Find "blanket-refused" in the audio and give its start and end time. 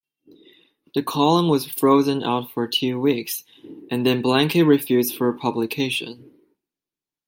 4.23-5.15